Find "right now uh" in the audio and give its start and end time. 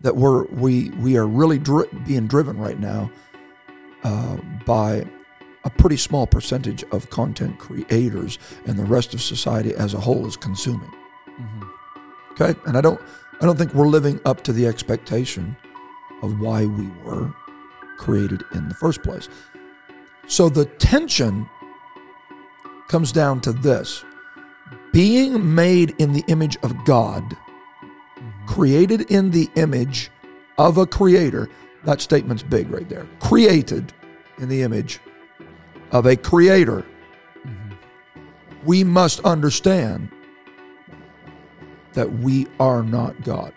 2.58-4.36